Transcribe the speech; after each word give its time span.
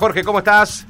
Jorge, 0.00 0.22
¿cómo 0.22 0.38
estás? 0.38 0.86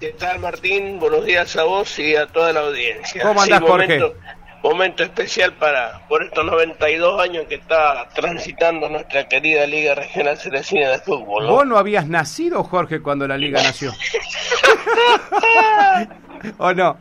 ¿Qué 0.00 0.12
tal, 0.12 0.38
Martín? 0.38 0.98
Buenos 0.98 1.26
días 1.26 1.54
a 1.56 1.64
vos 1.64 1.98
y 1.98 2.16
a 2.16 2.26
toda 2.26 2.54
la 2.54 2.60
audiencia. 2.60 3.22
¿Cómo 3.22 3.42
andás, 3.42 3.60
Jorge? 3.60 3.98
Momento, 3.98 4.14
momento 4.62 5.02
especial 5.02 5.52
para 5.52 6.00
por 6.08 6.22
estos 6.22 6.42
92 6.42 7.20
años 7.20 7.44
que 7.50 7.56
está 7.56 8.08
transitando 8.14 8.88
nuestra 8.88 9.28
querida 9.28 9.66
Liga 9.66 9.94
Regional 9.94 10.38
Cerecina 10.38 10.88
de 10.88 10.98
Fútbol. 11.00 11.44
¿no? 11.44 11.50
¿Vos 11.52 11.66
no 11.66 11.76
habías 11.76 12.06
nacido, 12.08 12.64
Jorge, 12.64 13.02
cuando 13.02 13.28
la 13.28 13.36
liga 13.36 13.62
nació? 13.62 13.92
¿O 16.56 16.72
no? 16.72 16.96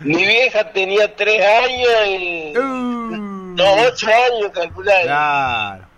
Mi 0.00 0.26
vieja 0.26 0.70
tenía 0.72 1.16
3 1.16 1.42
años 1.64 1.88
y... 2.06 2.52
Uh, 2.58 3.16
No, 3.56 3.72
8 3.86 4.06
años, 4.08 4.50
calcular. 4.52 5.04
claro. 5.04 5.93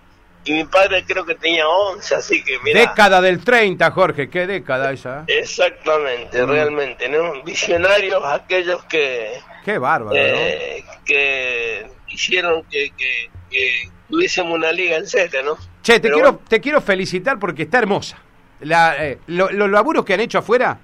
Y 0.46 0.52
mi 0.52 0.64
padre 0.64 1.04
creo 1.04 1.26
que 1.26 1.34
tenía 1.34 1.66
11, 1.68 2.14
así 2.14 2.42
que 2.44 2.58
mira. 2.60 2.80
Década 2.80 3.20
del 3.20 3.42
30, 3.44 3.90
Jorge. 3.90 4.30
¿Qué 4.30 4.46
década 4.46 4.92
esa? 4.92 5.24
eh? 5.26 5.40
Exactamente, 5.40 6.42
Mm. 6.42 6.48
realmente, 6.48 7.08
¿no? 7.08 7.42
Visionarios 7.42 8.22
aquellos 8.24 8.84
que... 8.84 9.32
Qué 9.64 9.78
bárbaro, 9.78 10.14
¿no? 10.14 10.22
eh, 10.22 10.84
que 11.04 11.86
hicieron 12.08 12.62
que, 12.70 12.90
que, 12.96 13.30
que 13.50 13.90
tuviésemos 14.08 14.54
una 14.54 14.70
liga 14.70 14.96
en 14.96 15.06
serio, 15.08 15.42
¿no? 15.42 15.56
Che, 15.82 15.94
te 15.94 16.00
Pero 16.00 16.14
quiero, 16.14 16.32
bueno, 16.32 16.44
te 16.48 16.60
quiero 16.60 16.80
felicitar 16.80 17.38
porque 17.40 17.62
está 17.64 17.78
hermosa. 17.78 18.16
La, 18.60 19.04
eh, 19.04 19.18
lo- 19.26 19.50
los 19.50 19.68
laburos 19.68 20.04
que 20.04 20.14
han 20.14 20.20
hecho 20.20 20.38
afuera, 20.38 20.78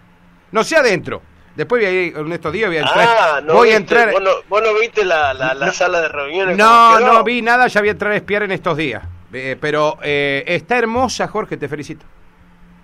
no 0.51 0.65
sé 0.65 0.77
adentro. 0.77 1.23
Después 1.55 1.83
voy 1.83 1.89
a 1.89 1.93
ir, 2.07 2.17
en 2.17 2.33
estos 2.33 2.53
días 2.53 2.69
voy 2.69 2.79
a 2.79 2.81
entrar. 2.81 3.09
ah, 3.09 3.41
no 3.45 3.55
voy 3.55 3.71
a 3.71 3.79
viste, 3.79 3.95
entrar. 3.95 4.13
¿Vos 4.13 4.23
no, 4.23 4.31
vos 4.49 4.63
no 4.63 4.75
viste 4.81 5.05
la, 5.05 5.33
la, 5.35 5.55
la 5.55 5.71
sala 5.73 6.01
de 6.01 6.09
reuniones? 6.09 6.57
No, 6.57 6.99
no 6.99 7.23
vi 7.23 7.41
nada, 7.43 7.69
ya 7.69 7.81
voy 7.81 7.89
a 7.91 7.93
entrar 7.93 8.11
a 8.13 8.17
espiar 8.17 8.43
en 8.43 8.51
estos 8.53 8.77
días. 8.77 9.03
Eh, 9.33 9.57
pero 9.61 9.99
eh, 10.03 10.45
está 10.47 10.79
hermosa, 10.79 11.27
Jorge, 11.29 11.57
te 11.57 11.69
felicito. 11.69 12.05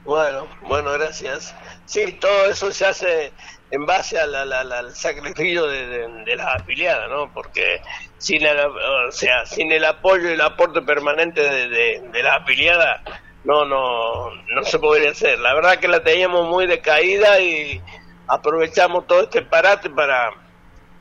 Bueno, 0.04 0.46
bueno, 0.62 0.92
gracias. 0.92 1.54
Sí, 1.84 2.12
todo 2.20 2.46
eso 2.46 2.72
se 2.72 2.86
hace 2.86 3.32
en 3.70 3.84
base 3.84 4.18
a 4.18 4.26
la- 4.26 4.46
la- 4.46 4.60
al 4.78 4.94
sacrificio 4.94 5.66
de, 5.66 6.08
las 6.36 6.46
afiliadas, 6.62 7.10
¿no? 7.10 7.30
Porque 7.34 7.82
sin 8.16 8.42
el, 8.46 8.58
o 8.58 9.12
sea, 9.12 9.44
sin 9.44 9.70
el 9.70 9.84
apoyo 9.84 10.30
y 10.30 10.32
el 10.32 10.40
aporte 10.40 10.80
permanente 10.80 11.42
de, 11.42 12.00
de 12.10 12.22
las 12.22 12.40
afiliadas, 12.40 13.02
no, 13.44 13.66
no, 13.66 14.30
no 14.34 14.62
se 14.64 14.78
podría 14.78 15.10
hacer. 15.10 15.38
La 15.40 15.52
verdad 15.54 15.78
que 15.78 15.88
la 15.88 16.02
teníamos 16.02 16.48
muy 16.48 16.66
decaída 16.66 17.38
y 17.40 17.80
aprovechamos 18.26 19.06
todo 19.06 19.22
este 19.24 19.42
parate 19.42 19.90
para, 19.90 20.30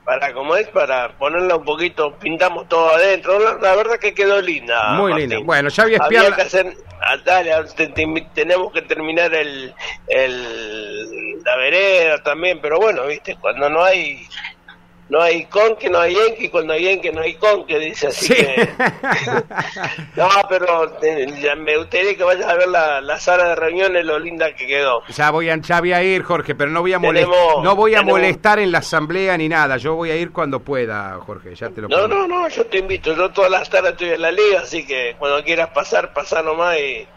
para 0.08 0.34
como 0.34 0.56
es, 0.56 0.70
para 0.70 1.10
ponerla 1.18 1.58
un 1.58 1.66
poquito, 1.66 2.14
pintamos 2.18 2.70
todo 2.70 2.92
adentro. 2.96 3.38
La, 3.40 3.56
la 3.56 3.76
verdad 3.76 4.00
que 4.00 4.14
quedó 4.14 4.42
linda. 4.42 4.94
Muy 4.94 5.12
Martín. 5.12 5.30
linda. 5.32 5.46
Bueno, 5.46 5.68
ya 5.70 5.84
Había 5.84 6.32
que 6.34 6.42
hacer, 6.44 6.74
ah, 7.02 7.18
dale, 7.26 7.52
ah, 7.52 7.66
te- 7.76 7.88
te- 7.90 8.28
tenemos 8.34 8.72
que 8.72 8.82
terminar 8.84 9.34
el, 9.36 9.74
el 10.08 11.44
la 11.44 11.56
vereda 11.58 12.24
también, 12.24 12.60
pero 12.62 12.80
bueno, 12.80 13.06
viste, 13.06 13.36
cuando 13.36 13.70
no 13.70 13.84
hay 13.84 14.26
no 15.10 15.22
hay 15.22 15.46
con 15.46 15.76
que 15.78 15.90
no 15.90 16.00
hay 16.00 16.16
en 16.18 16.36
que 16.36 16.50
cuando 16.52 16.74
hay 16.74 16.88
en 16.90 17.02
que 17.02 17.12
no 17.14 17.22
hay 17.22 17.36
con 17.36 17.66
que 17.66 17.80
dice 17.80 18.08
así 18.08 18.28
Sí. 18.28 18.34
que 18.36 18.70
no, 20.16 20.28
pero 20.50 20.98
eh, 21.02 21.28
ya 21.42 21.56
me 21.56 21.78
gustaría 21.78 22.16
que 22.16 22.24
vayas 22.24 22.48
a 22.48 22.56
ver 22.56 22.68
la, 22.68 23.02
la 23.02 23.20
sala 23.20 23.50
de 23.50 23.56
reuniones 23.56 24.06
lo 24.06 24.20
linda 24.20 24.54
que 24.56 24.68
quedó. 24.68 25.02
Ya 25.10 25.32
voy, 25.32 25.50
a, 25.50 25.58
ya 25.58 25.80
voy 25.80 25.94
a 25.94 26.04
ir, 26.04 26.24
Jorge, 26.24 26.56
pero 26.56 26.72
no 26.72 26.82
voy 26.82 26.94
a 26.94 27.00
molestar, 27.00 27.34
no 27.64 27.76
voy 27.76 27.94
a 27.96 28.00
tenemos- 28.00 28.12
molestar 28.20 28.60
en 28.60 28.72
la 28.72 28.80
asamblea 28.80 29.38
ni 29.38 29.48
nada. 29.50 29.78
Yo 29.78 29.96
voy 29.96 30.12
a 30.12 30.16
ir 30.16 30.32
cuando 30.32 30.60
pueda, 30.60 31.18
Jorge, 31.26 31.56
ya 31.56 31.70
te 31.70 31.82
lo 31.82 31.88
No, 31.88 31.98
prometo. 31.98 32.28
no, 32.28 32.42
no, 32.42 32.48
yo 32.50 32.66
te 32.66 32.80
invito, 32.80 33.16
yo 33.16 33.30
todas 33.30 33.52
las 33.52 33.70
tardes 33.70 33.92
estoy 33.94 34.10
en 34.10 34.22
la 34.22 34.32
liga, 34.32 34.62
así 34.62 34.86
que 34.86 35.16
cuando 35.18 35.44
quieras 35.44 35.70
pasar, 35.70 36.14
pasar 36.14 36.44
nomás 36.44 36.78
y 36.78 37.08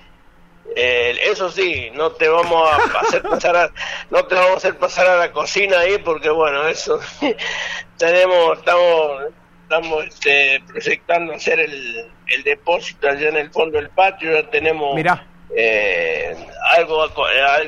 eh, 0.77 1.17
eso 1.25 1.51
sí, 1.51 1.91
no 1.95 2.13
te 2.13 2.29
vamos 2.29 2.71
a 2.71 3.01
hacer 3.01 3.23
pasar 3.23 3.57
a, 3.57 3.73
no 4.11 4.25
te 4.25 4.35
vamos 4.35 4.53
a 4.53 4.57
hacer 4.57 4.77
pasar 4.79 5.07
a 5.09 5.17
la 5.17 5.33
cocina 5.33 5.81
ahí 5.81 5.99
porque 5.99 6.31
bueno, 6.31 6.67
eso 6.69 7.01
tenemos, 7.99 8.59
estamos, 8.59 9.23
estamos 9.65 10.05
este, 10.07 10.63
proyectando 10.67 11.33
hacer 11.35 11.61
el, 11.61 12.07
el 12.29 12.43
depósito 12.45 13.09
allá 13.09 13.29
en 13.29 13.37
el 13.37 13.51
fondo 13.51 13.79
del 13.79 13.91
patio, 13.91 14.33
ya 14.33 14.49
tenemos 14.49 14.95
Mirá. 14.95 15.27
eh, 15.57 16.37
algo, 16.77 17.05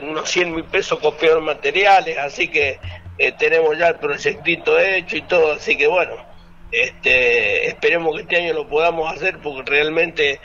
unos 0.03 0.30
100 0.30 0.54
mil 0.54 0.64
pesos 0.64 0.98
copiados 1.00 1.42
materiales, 1.42 2.16
así 2.19 2.48
que 2.48 2.78
eh, 3.19 3.32
tenemos 3.32 3.76
ya 3.76 3.88
el 3.88 3.97
proyectito 3.97 4.78
hecho 4.78 5.16
y 5.16 5.22
todo, 5.22 5.53
así 5.53 5.76
que 5.76 5.86
bueno, 5.86 6.14
este, 6.72 7.69
esperemos 7.69 8.16
que 8.16 8.22
este 8.22 8.37
año 8.37 8.55
lo 8.55 8.66
podamos 8.66 9.12
hacer 9.12 9.38
porque 9.38 9.71
realmente 9.71 10.41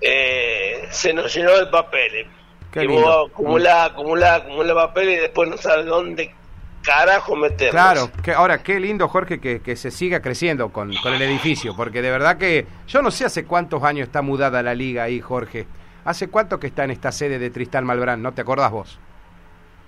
eh, 0.00 0.86
se 0.90 1.12
nos 1.12 1.34
llenó 1.34 1.58
de 1.58 1.66
papeles. 1.66 2.26
Qué 2.70 2.84
y 2.84 2.86
vos 2.86 3.28
acumulás, 3.30 3.90
acumulás, 3.90 4.42
acumulás 4.42 4.74
papeles 4.74 5.18
y 5.18 5.20
después 5.20 5.50
no 5.50 5.58
sabes 5.58 5.84
dónde 5.84 6.34
carajo 6.82 7.36
meterlos. 7.36 7.70
Claro, 7.70 8.10
que 8.22 8.32
ahora 8.32 8.62
qué 8.62 8.80
lindo, 8.80 9.08
Jorge, 9.08 9.40
que, 9.40 9.60
que 9.60 9.76
se 9.76 9.90
siga 9.90 10.20
creciendo 10.20 10.70
con, 10.70 10.94
con 11.02 11.14
el 11.14 11.22
edificio, 11.22 11.74
porque 11.76 12.00
de 12.00 12.10
verdad 12.10 12.38
que 12.38 12.66
yo 12.86 13.02
no 13.02 13.10
sé 13.10 13.24
hace 13.24 13.44
cuántos 13.44 13.82
años 13.82 14.06
está 14.06 14.22
mudada 14.22 14.62
la 14.62 14.74
liga 14.74 15.04
ahí, 15.04 15.20
Jorge. 15.20 15.66
¿Hace 16.04 16.28
cuánto 16.28 16.58
que 16.58 16.66
está 16.68 16.84
en 16.84 16.90
esta 16.90 17.12
sede 17.12 17.38
de 17.38 17.50
Tristán 17.50 17.84
Malbrán? 17.84 18.22
¿No 18.22 18.32
te 18.32 18.40
acordás 18.40 18.70
vos? 18.70 18.98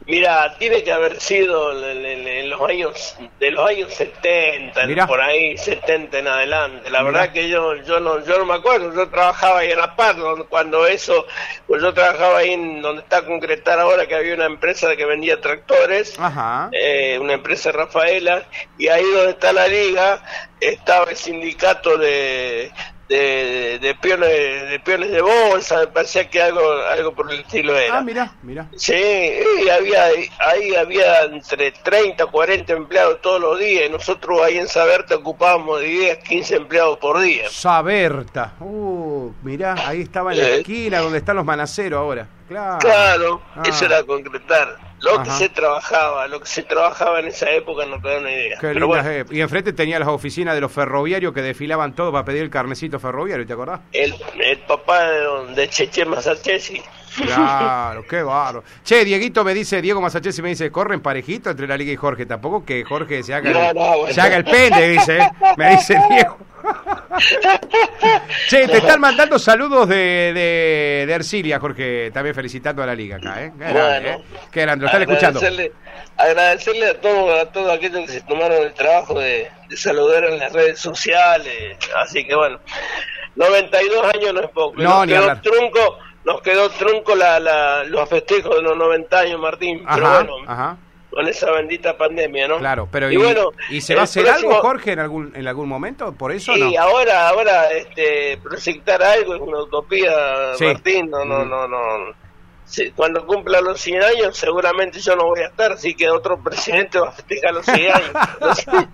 Mira, 0.06 0.54
tiene 0.58 0.82
que 0.82 0.92
haber 0.92 1.18
sido 1.18 1.72
en, 1.72 2.50
los 2.50 2.60
años 2.68 3.16
de 3.40 3.50
los 3.50 3.66
años 3.68 3.94
70, 3.94 4.86
Mirá. 4.86 5.06
por 5.06 5.20
ahí 5.20 5.56
70 5.56 6.18
en 6.18 6.28
adelante. 6.28 6.90
La 6.90 7.02
verdad 7.02 7.32
que 7.32 7.48
yo 7.48 7.74
yo 7.76 8.00
no 8.00 8.22
yo 8.22 8.38
no 8.38 8.44
me 8.44 8.54
acuerdo, 8.54 8.94
yo 8.94 9.08
trabajaba 9.08 9.60
ahí 9.60 9.70
en 9.70 9.78
la 9.78 9.96
paz 9.96 10.16
cuando 10.50 10.86
eso, 10.86 11.26
pues 11.66 11.80
yo 11.80 11.94
trabajaba 11.94 12.38
ahí 12.38 12.52
en 12.52 12.82
donde 12.82 13.00
está 13.00 13.18
a 13.18 13.24
concretar 13.24 13.78
ahora 13.78 14.06
que 14.06 14.14
había 14.14 14.34
una 14.34 14.46
empresa 14.46 14.94
que 14.94 15.06
vendía 15.06 15.40
tractores. 15.40 16.18
Ajá. 16.18 16.68
eh, 16.72 17.18
una 17.18 17.34
empresa 17.34 17.72
Rafaela, 17.72 18.44
y 18.76 18.88
ahí 18.88 19.04
donde 19.04 19.30
está 19.30 19.52
la 19.54 19.66
liga 19.68 20.22
estaba 20.60 21.10
el 21.10 21.16
sindicato 21.16 21.96
de, 21.96 22.70
de, 23.08 23.78
de 23.80 23.94
peones 23.96 24.28
de 24.70 24.80
peones 24.84 25.10
de 25.10 25.20
bolsa, 25.20 25.80
me 25.80 25.86
parecía 25.88 26.28
que 26.30 26.40
algo 26.40 26.62
algo 26.90 27.12
por 27.14 27.30
el 27.32 27.40
estilo 27.40 27.76
era. 27.76 27.98
Ah, 27.98 28.02
mira, 28.02 28.32
mira. 28.42 28.66
Sí, 28.76 28.94
y 28.94 29.68
había, 29.68 30.04
ahí 30.38 30.74
había 30.74 31.22
entre 31.24 31.72
30, 31.72 32.26
40 32.26 32.72
empleados 32.72 33.20
todos 33.20 33.40
los 33.40 33.58
días. 33.58 33.84
y 33.88 33.92
Nosotros 33.92 34.40
ahí 34.42 34.58
en 34.58 34.68
Saberta 34.68 35.16
ocupábamos 35.16 35.80
de 35.80 35.86
10, 35.86 36.18
15 36.18 36.56
empleados 36.56 36.98
por 36.98 37.20
día. 37.20 37.48
Saberta. 37.50 38.54
Uh, 38.60 39.30
mirá, 39.42 39.74
ahí 39.86 40.00
estaba 40.02 40.32
en 40.32 40.38
la 40.38 40.48
Eh. 40.48 40.56
esquina 40.60 41.00
donde 41.00 41.18
están 41.18 41.36
los 41.36 41.44
manaceros 41.44 41.98
ahora. 41.98 42.26
Claro. 42.48 42.78
Claro, 42.78 43.42
Ah. 43.56 43.62
eso 43.66 43.84
era 43.86 44.02
concretar. 44.04 44.76
Lo 45.00 45.22
que 45.22 45.30
se 45.30 45.48
trabajaba, 45.50 46.26
lo 46.28 46.40
que 46.40 46.46
se 46.46 46.62
trabajaba 46.62 47.20
en 47.20 47.26
esa 47.26 47.50
época 47.50 47.84
no 47.86 48.00
te 48.00 48.08
da 48.08 48.18
una 48.18 48.32
idea. 48.32 48.58
Qué 48.58 48.68
Pero 48.72 48.86
bueno. 48.86 49.08
Y 49.30 49.40
enfrente 49.40 49.72
tenía 49.72 49.98
las 49.98 50.08
oficinas 50.08 50.54
de 50.54 50.60
los 50.60 50.72
ferroviarios 50.72 51.34
que 51.34 51.42
desfilaban 51.42 51.94
todo 51.94 52.10
para 52.12 52.24
pedir 52.24 52.42
el 52.42 52.50
carnecito 52.50 52.98
ferroviario, 52.98 53.46
¿te 53.46 53.52
acordás? 53.52 53.80
el, 53.92 54.14
el 54.40 54.58
papá 54.60 55.04
de, 55.04 55.54
de 55.54 55.68
Cheche 55.68 56.04
Masachesi, 56.04 56.82
Claro, 57.16 58.04
qué 58.06 58.22
barro. 58.22 58.64
Che, 58.84 59.04
Dieguito 59.04 59.44
me 59.44 59.54
dice, 59.54 59.80
Diego 59.80 60.00
Masachesi 60.00 60.42
me 60.42 60.48
dice, 60.50 60.70
corren 60.70 61.00
parejito 61.00 61.50
entre 61.50 61.66
la 61.66 61.76
Liga 61.76 61.92
y 61.92 61.96
Jorge. 61.96 62.26
Tampoco 62.26 62.64
que 62.64 62.84
Jorge 62.84 63.22
se 63.22 63.34
haga, 63.34 63.50
No, 63.50 63.70
el, 63.70 63.74
no, 63.76 63.98
bueno. 63.98 64.14
se 64.14 64.20
haga 64.20 64.36
el 64.36 64.44
pende, 64.44 64.88
dice. 64.88 65.18
¿eh? 65.18 65.30
Me 65.56 65.70
dice 65.70 66.00
Diego. 66.10 66.38
che, 68.48 68.66
te 68.68 68.78
están 68.78 69.00
mandando 69.00 69.38
saludos 69.38 69.88
de, 69.88 69.96
de, 69.96 71.04
de 71.06 71.12
Ercilia, 71.12 71.60
Jorge. 71.60 72.10
También 72.12 72.34
felicitando 72.34 72.82
a 72.82 72.86
la 72.86 72.94
Liga 72.94 73.16
acá, 73.16 73.42
¿eh? 73.42 73.52
Qué 73.58 73.64
grande, 73.64 73.80
Bueno. 73.80 74.08
¿eh? 74.08 74.24
Qué 74.50 74.60
grande, 74.62 74.82
lo 74.82 74.86
están 74.86 75.02
escuchando. 75.02 75.40
agradecerle, 76.16 76.88
a 76.90 77.00
todos 77.00 77.40
a 77.42 77.52
todos 77.52 77.72
aquellos 77.72 78.06
que 78.06 78.12
se 78.12 78.20
tomaron 78.22 78.62
el 78.62 78.72
trabajo 78.74 79.18
de, 79.18 79.50
de 79.68 79.76
saludar 79.76 80.24
en 80.24 80.38
las 80.38 80.52
redes 80.52 80.78
sociales. 80.78 81.76
Así 81.96 82.24
que 82.26 82.34
bueno, 82.34 82.58
92 83.36 84.14
años 84.14 84.32
no 84.34 84.40
es 84.40 84.50
poco. 84.50 84.80
No, 84.80 85.04
ni 85.04 85.12
hablar. 85.14 85.42
trunco, 85.42 85.98
nos 86.24 86.40
quedó 86.42 86.68
trunco 86.70 87.14
la, 87.14 87.38
la- 87.40 87.84
los 87.84 88.08
festejos 88.08 88.56
de 88.56 88.62
los 88.62 88.76
90 88.76 89.18
años, 89.18 89.40
Martín. 89.40 89.84
Pero 89.94 90.06
Ajá, 90.06 90.22
bueno, 90.24 90.34
ajá. 90.46 90.76
con 91.10 91.28
esa 91.28 91.50
bendita 91.52 91.96
pandemia, 91.96 92.48
¿no? 92.48 92.58
Claro, 92.58 92.88
pero 92.90 93.10
y, 93.10 93.14
¿y, 93.14 93.16
bueno, 93.18 93.50
¿y 93.70 93.80
se 93.80 93.94
va 93.94 94.00
a 94.00 94.04
hacer 94.04 94.24
próximo- 94.24 94.50
algo, 94.50 94.62
Jorge, 94.62 94.92
en 94.92 94.98
algún, 95.00 95.32
en 95.36 95.46
algún 95.46 95.68
momento? 95.68 96.12
¿Por 96.12 96.32
eso 96.32 96.54
Sí, 96.54 96.60
no? 96.74 96.80
ahora, 96.82 97.28
ahora, 97.28 97.70
este, 97.70 98.38
proyectar 98.42 99.02
algo 99.02 99.34
es 99.36 99.40
una 99.40 99.58
utopía, 99.60 100.12
Sí. 100.56 100.64
Martín, 100.64 101.10
no, 101.10 101.24
no, 101.24 101.44
Mm. 101.44 101.48
no, 101.50 101.68
no. 101.68 102.23
Sí, 102.66 102.90
cuando 102.96 103.26
cumpla 103.26 103.60
los 103.60 103.78
100 103.80 104.02
años, 104.02 104.36
seguramente 104.38 104.98
yo 104.98 105.14
no 105.16 105.26
voy 105.26 105.40
a 105.40 105.46
estar, 105.48 105.72
así 105.72 105.94
que 105.94 106.08
otro 106.08 106.42
presidente 106.42 106.98
va 106.98 107.10
a 107.10 107.12
festejar 107.12 107.52
los 107.54 107.66
100 107.66 107.92
años. 107.92 108.10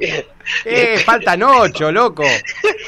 Eh, 0.64 0.98
faltan 1.04 1.42
ocho, 1.44 1.92
loco. 1.92 2.24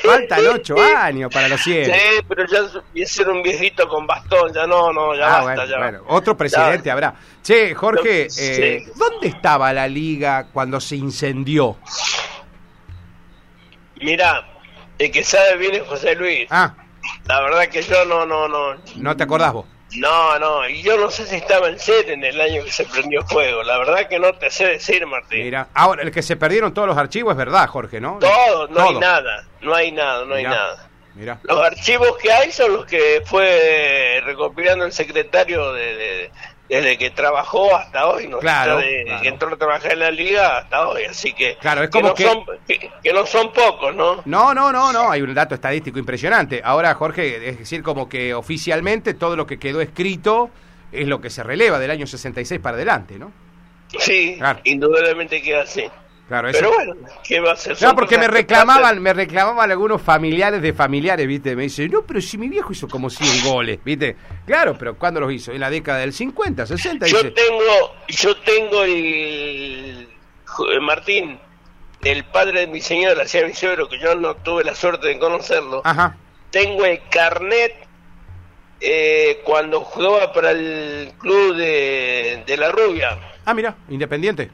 Faltan 0.02 0.40
ocho 0.48 0.74
años 0.80 1.30
para 1.32 1.46
los 1.48 1.60
100. 1.62 1.84
Sí, 1.84 2.00
pero 2.28 2.44
ya 2.46 2.62
voy 2.92 3.02
a 3.02 3.06
ser 3.06 3.28
un 3.28 3.40
viejito 3.42 3.86
con 3.88 4.04
bastón, 4.06 4.52
ya 4.52 4.66
no, 4.66 4.92
no, 4.92 5.14
ya 5.14 5.26
Ah, 5.26 5.44
basta, 5.44 5.44
bueno, 5.44 5.66
ya. 5.66 5.78
bueno, 5.78 6.02
otro 6.08 6.36
presidente 6.36 6.86
Ya. 6.86 6.92
habrá. 6.94 7.14
Che, 7.42 7.72
Jorge, 7.74 8.28
Sí. 8.30 8.42
eh, 8.62 8.84
¿dónde 8.96 9.28
estaba 9.28 9.72
la 9.72 9.86
liga 9.86 10.48
cuando 10.52 10.80
se 10.80 10.96
incendió? 10.96 11.76
Mirá, 14.00 14.44
el 14.98 15.10
que 15.12 15.22
sabe 15.22 15.56
bien 15.58 15.74
es 15.76 15.82
José 15.82 16.14
Luis. 16.16 16.48
Ah, 16.50 16.74
La 17.26 17.40
verdad 17.42 17.68
que 17.68 17.82
yo 17.82 18.04
no, 18.04 18.24
no, 18.26 18.48
no. 18.48 18.74
no 18.96 19.16
te 19.16 19.22
acordás 19.24 19.52
vos. 19.52 19.66
No, 19.96 20.38
no, 20.38 20.68
y 20.68 20.82
yo 20.82 20.96
no 20.96 21.10
sé 21.10 21.26
si 21.26 21.36
estaba 21.36 21.68
en 21.68 21.78
set 21.78 22.08
en 22.08 22.24
el 22.24 22.40
año 22.40 22.64
que 22.64 22.70
se 22.70 22.84
prendió 22.84 23.22
fuego. 23.26 23.62
La 23.62 23.78
verdad 23.78 24.08
que 24.08 24.18
no 24.18 24.32
te 24.34 24.50
sé 24.50 24.66
decir, 24.66 25.06
Martín. 25.06 25.44
Mira, 25.44 25.68
ahora, 25.74 26.02
el 26.02 26.10
que 26.10 26.22
se 26.22 26.36
perdieron 26.36 26.72
todos 26.72 26.88
los 26.88 26.96
archivos 26.96 27.32
es 27.32 27.36
verdad, 27.38 27.66
Jorge, 27.68 28.00
¿no? 28.00 28.18
Todo, 28.18 28.68
no 28.68 28.80
hay 28.88 28.94
nada, 28.98 29.44
no 29.60 29.74
hay 29.74 29.92
nada, 29.92 30.24
no 30.24 30.34
hay 30.34 30.44
nada. 30.44 30.88
Mira. 31.14 31.38
Los 31.42 31.60
archivos 31.60 32.16
que 32.16 32.32
hay 32.32 32.50
son 32.52 32.72
los 32.72 32.86
que 32.86 33.22
fue 33.26 34.22
recopilando 34.24 34.86
el 34.86 34.92
secretario 34.92 35.72
de, 35.74 35.94
de- 35.94 36.30
desde 36.76 36.96
que 36.96 37.10
trabajó 37.10 37.76
hasta 37.76 38.06
hoy, 38.08 38.28
¿no? 38.28 38.38
Claro, 38.38 38.78
Desde 38.78 39.04
claro. 39.04 39.22
que 39.22 39.28
entró 39.28 39.52
a 39.52 39.56
trabajar 39.58 39.92
en 39.92 39.98
la 39.98 40.10
liga 40.10 40.58
hasta 40.58 40.88
hoy, 40.88 41.04
así 41.04 41.32
que, 41.34 41.56
Claro, 41.60 41.82
es 41.84 41.90
como 41.90 42.08
no 42.08 42.14
que- 42.14 42.24
son, 42.24 42.44
que, 42.66 42.90
que 43.02 43.12
no 43.12 43.26
son 43.26 43.52
pocos, 43.52 43.94
¿no? 43.94 44.22
No, 44.24 44.54
no, 44.54 44.72
no, 44.72 44.90
no, 44.92 45.10
hay 45.10 45.20
un 45.20 45.34
dato 45.34 45.54
estadístico 45.54 45.98
impresionante. 45.98 46.62
Ahora, 46.64 46.94
Jorge, 46.94 47.48
es 47.50 47.58
decir, 47.58 47.82
como 47.82 48.08
que 48.08 48.32
oficialmente 48.32 49.12
todo 49.14 49.36
lo 49.36 49.46
que 49.46 49.58
quedó 49.58 49.80
escrito 49.82 50.48
es 50.90 51.06
lo 51.06 51.20
que 51.20 51.28
se 51.30 51.42
releva 51.42 51.78
del 51.78 51.90
año 51.90 52.06
66 52.06 52.60
para 52.60 52.76
adelante, 52.76 53.18
¿no? 53.18 53.32
Sí, 53.98 54.36
Claro. 54.38 54.60
indudablemente 54.64 55.42
queda 55.42 55.62
así. 55.64 55.84
Claro, 56.32 56.48
eso. 56.48 56.60
Pero 56.60 56.72
bueno, 56.74 56.94
¿qué 57.22 57.40
va 57.40 57.50
a 57.50 57.52
hacer? 57.52 57.76
No, 57.82 57.94
porque 57.94 58.16
me 58.16 58.26
reclamaban, 58.26 59.02
me 59.02 59.12
reclamaban 59.12 59.70
algunos 59.70 60.00
familiares 60.00 60.62
de 60.62 60.72
familiares, 60.72 61.26
¿viste? 61.26 61.54
Me 61.54 61.64
dicen, 61.64 61.90
no, 61.90 62.00
pero 62.06 62.22
si 62.22 62.38
mi 62.38 62.48
viejo 62.48 62.72
hizo 62.72 62.88
como 62.88 63.10
100 63.10 63.44
goles, 63.52 63.78
¿viste? 63.84 64.16
Claro, 64.46 64.74
pero 64.78 64.96
¿cuándo 64.96 65.20
los 65.20 65.30
hizo? 65.30 65.52
En 65.52 65.60
la 65.60 65.68
década 65.68 65.98
del 65.98 66.14
50, 66.14 66.64
60, 66.64 67.06
Yo 67.06 67.18
dice. 67.18 67.30
tengo, 67.32 67.94
yo 68.08 68.34
tengo 68.38 68.82
el 68.82 70.08
jo- 70.46 70.68
Martín, 70.80 71.38
el 72.02 72.24
padre 72.24 72.60
de 72.60 72.66
mi 72.68 72.80
señora, 72.80 73.26
sea 73.26 73.46
mi 73.46 73.52
suegro, 73.52 73.86
que 73.90 73.98
yo 73.98 74.14
no 74.14 74.34
tuve 74.36 74.64
la 74.64 74.74
suerte 74.74 75.08
de 75.08 75.18
conocerlo. 75.18 75.82
Ajá, 75.84 76.16
Tengo 76.50 76.86
el 76.86 76.98
carnet 77.10 77.74
eh, 78.80 79.42
cuando 79.44 79.80
jugaba 79.82 80.32
para 80.32 80.52
el 80.52 81.12
club 81.18 81.56
de, 81.56 82.42
de 82.46 82.56
la 82.56 82.72
Rubia, 82.72 83.18
ah, 83.44 83.52
mira, 83.52 83.76
independiente. 83.90 84.50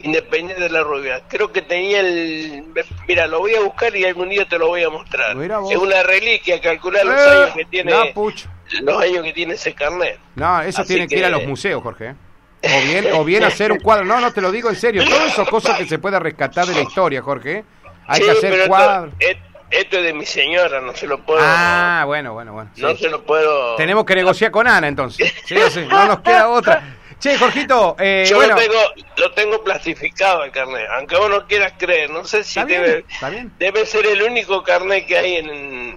Independiente 0.00 0.62
de 0.62 0.70
la 0.70 0.82
Rubia. 0.82 1.22
Creo 1.28 1.50
que 1.52 1.62
tenía 1.62 2.00
el. 2.00 2.64
Mira, 3.08 3.26
lo 3.26 3.40
voy 3.40 3.54
a 3.54 3.60
buscar 3.60 3.94
y 3.96 4.04
algún 4.04 4.28
día 4.28 4.46
te 4.48 4.58
lo 4.58 4.68
voy 4.68 4.82
a 4.84 4.90
mostrar. 4.90 5.36
Es 5.70 5.76
una 5.76 6.02
reliquia, 6.02 6.60
calcular 6.60 7.04
los 7.04 7.16
Eh, 7.20 7.30
años 7.30 7.56
que 7.56 7.64
tiene. 7.64 7.90
no, 7.92 8.04
los 8.82 9.02
años 9.02 9.24
que 9.24 9.32
tiene 9.32 9.54
ese 9.54 9.74
carnet. 9.74 10.18
No, 10.36 10.62
eso 10.62 10.82
Así 10.82 10.94
tiene 10.94 11.08
que... 11.08 11.18
ir 11.18 11.24
a 11.24 11.30
los 11.30 11.44
museos, 11.46 11.82
Jorge. 11.82 12.10
¿eh? 12.10 12.14
O 12.62 12.86
bien, 12.86 13.06
o 13.14 13.24
bien 13.24 13.44
hacer 13.44 13.72
un 13.72 13.78
cuadro. 13.80 14.04
No, 14.04 14.20
no, 14.20 14.32
te 14.32 14.40
lo 14.40 14.50
digo 14.52 14.68
en 14.68 14.76
serio. 14.76 15.04
Todas 15.04 15.32
esas 15.32 15.48
cosas 15.48 15.78
que 15.78 15.86
se 15.86 15.98
pueda 15.98 16.18
rescatar 16.18 16.66
de 16.66 16.74
la 16.74 16.82
historia, 16.82 17.22
Jorge. 17.22 17.58
¿eh? 17.58 17.64
Hay 18.06 18.20
Sí, 18.20 18.24
que 18.24 18.30
hacer 18.32 18.68
cuadros. 18.68 19.14
Esto, 19.70 19.98
es 19.98 20.02
de 20.04 20.12
mi 20.14 20.24
señora, 20.24 20.80
no 20.80 20.94
se 20.96 21.06
lo 21.06 21.20
puedo. 21.26 21.40
Ah, 21.42 22.04
bueno, 22.06 22.32
bueno, 22.32 22.54
bueno. 22.54 22.70
no 22.76 22.90
sí. 22.92 23.02
se 23.02 23.10
lo 23.10 23.22
puedo. 23.22 23.76
Tenemos 23.76 24.04
que 24.06 24.14
negociar 24.14 24.50
con 24.50 24.66
Ana 24.66 24.88
entonces. 24.88 25.30
Sí, 25.44 25.56
sí, 25.70 25.80
no 25.88 26.06
nos 26.06 26.20
queda 26.20 26.48
otra. 26.48 26.96
Che, 27.20 27.36
Jorgito, 27.36 27.96
eh, 27.98 28.24
Yo 28.28 28.36
bueno, 28.36 28.54
lo, 28.54 28.60
tengo, 28.60 28.78
lo 29.16 29.32
tengo 29.32 29.64
plastificado 29.64 30.44
el 30.44 30.52
carnet, 30.52 30.86
aunque 30.92 31.16
vos 31.16 31.28
no 31.28 31.46
quieras 31.48 31.72
creer. 31.76 32.10
No 32.10 32.24
sé 32.24 32.44
si 32.44 32.62
bien, 32.62 32.80
debe, 32.82 33.04
bien. 33.30 33.52
debe 33.58 33.86
ser 33.86 34.06
el 34.06 34.22
único 34.22 34.62
carnet 34.62 35.04
que 35.06 35.18
hay 35.18 35.36
en, 35.36 35.48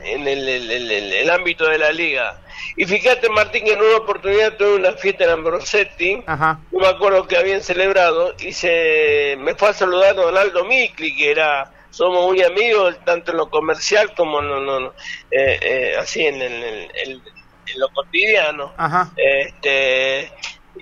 en 0.04 0.28
el, 0.28 0.50
el- 0.50 0.72
el- 0.72 0.92
el- 0.92 1.14
el 1.14 1.30
ámbito 1.30 1.68
de 1.70 1.78
la 1.78 1.92
liga. 1.92 2.40
Y 2.76 2.86
fíjate, 2.86 3.30
Martín, 3.30 3.66
que 3.66 3.74
en 3.74 3.82
una 3.82 3.98
oportunidad 3.98 4.58
tuve 4.58 4.76
una 4.76 4.94
fiesta 4.94 5.26
en 5.26 5.30
Ambrosetti. 5.32 6.24
Ajá. 6.26 6.60
no 6.72 6.80
me 6.80 6.88
acuerdo 6.88 7.28
que 7.28 7.38
habían 7.38 7.62
celebrado 7.62 8.34
y 8.40 8.52
se 8.54 9.36
me 9.40 9.54
fue 9.54 9.70
a 9.70 9.74
saludar 9.74 10.16
Donaldo 10.16 10.66
Micli 10.66 11.16
que 11.16 11.30
era 11.32 11.72
somos 11.92 12.26
muy 12.26 12.42
amigos 12.42 12.96
tanto 13.06 13.32
en 13.32 13.38
lo 13.38 13.50
comercial 13.50 14.14
como 14.16 14.40
en 14.40 14.48
lo, 14.48 14.60
no- 14.80 14.94
eh, 15.30 15.60
eh, 15.62 15.96
así 16.00 16.26
en, 16.26 16.42
el- 16.42 16.64
el- 16.64 16.92
el- 16.96 17.22
en 17.74 17.80
lo 17.80 17.90
cotidiano 17.90 18.74
Ajá. 18.78 19.12
este 19.18 20.32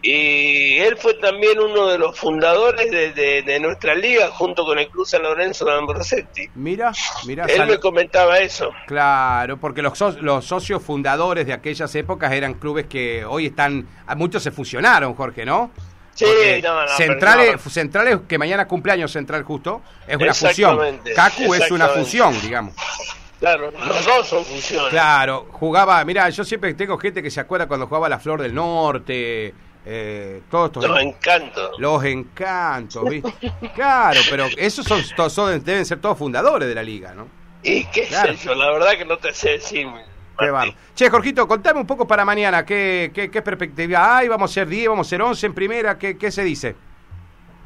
y 0.02 0.78
él 0.78 0.96
fue 0.98 1.16
también 1.16 1.60
uno 1.60 1.88
de 1.88 1.98
los 1.98 2.18
fundadores 2.18 2.90
de, 2.92 3.12
de- 3.12 3.42
de 3.42 3.60
nuestra 3.60 3.96
liga 3.96 4.30
junto 4.30 4.64
con 4.64 4.78
el 4.80 4.88
Club 4.88 5.06
San 5.06 5.24
Lorenzo 5.24 5.66
de 5.66 5.74
Ambrosetti 5.74 6.48
Mira, 6.56 6.92
mira. 7.26 7.46
él 7.46 7.66
me 7.68 7.80
comentaba 7.80 8.38
eso 8.40 8.70
Claro, 8.88 9.58
porque 9.58 9.82
los, 9.82 9.98
so- 9.98 10.16
los 10.22 10.46
socios 10.46 10.82
fundadores 10.84 11.46
de 11.48 11.54
aquellas 11.54 11.94
épocas 11.96 12.32
eran 12.32 12.54
clubes 12.54 12.86
que 12.88 13.26
hoy 13.26 13.48
están, 13.48 13.88
a 14.06 14.16
muchos 14.16 14.44
se 14.44 14.52
fusionaron, 14.52 15.16
Jorge, 15.16 15.46
¿no? 15.46 15.72
sí 16.14 16.26
no, 16.64 16.82
no, 16.86 16.88
centrales, 16.90 17.54
no. 17.66 17.72
centrales, 17.72 18.20
que 18.28 18.38
mañana 18.38 18.68
cumpleaños 18.68 19.12
central 19.12 19.44
justo, 19.44 19.82
es 20.08 20.18
una 20.18 20.34
fusión. 20.34 21.00
Cacu 21.16 21.54
es 21.56 21.72
una 21.72 21.88
fusión, 21.88 22.40
digamos. 22.42 22.74
claro 23.40 23.72
los 23.72 24.06
dos 24.06 24.28
son 24.28 24.44
funciones 24.46 24.90
Claro, 24.90 25.48
jugaba, 25.52 26.04
mira, 26.06 26.30
yo 26.30 26.44
siempre 26.44 26.74
tengo 26.74 26.98
gente 26.98 27.24
que 27.24 27.32
se 27.32 27.40
acuerda 27.40 27.68
cuando 27.68 27.88
jugaba 27.88 28.08
la 28.10 28.20
Flor 28.20 28.42
del 28.42 28.54
Norte, 28.54 29.54
eh, 29.92 30.44
todos 30.52 30.68
estos, 30.68 30.88
los 30.88 31.02
encantos. 31.02 31.72
Los 31.80 32.04
encantos, 32.04 33.10
¿viste? 33.10 33.34
claro, 33.74 34.20
pero 34.30 34.46
esos 34.56 34.86
son, 34.86 35.64
deben 35.64 35.84
ser 35.84 36.00
todos 36.00 36.16
fundadores 36.16 36.68
de 36.68 36.76
la 36.76 36.84
liga, 36.84 37.16
¿no? 37.16 37.28
¿Y 37.64 37.86
qué 37.86 38.04
claro. 38.04 38.34
es 38.34 38.42
eso? 38.42 38.54
La 38.54 38.70
verdad 38.70 38.92
que 39.00 39.06
no 39.06 39.18
te 39.18 39.34
sé 39.34 39.54
decir. 39.54 39.88
Che, 40.94 41.10
Jorgito, 41.10 41.48
contame 41.48 41.80
un 41.80 41.88
poco 41.88 42.08
para 42.08 42.24
mañana, 42.24 42.64
¿qué, 42.64 43.10
qué, 43.16 43.32
qué 43.32 43.42
perspectiva 43.42 44.18
hay? 44.18 44.28
¿Vamos 44.28 44.52
a 44.52 44.54
ser 44.54 44.68
10, 44.68 44.90
vamos 44.90 45.08
a 45.08 45.10
ser 45.10 45.24
11 45.24 45.48
en 45.48 45.54
primera? 45.56 45.98
¿Qué, 45.98 46.20
qué 46.20 46.30
se 46.30 46.44
dice? 46.44 46.76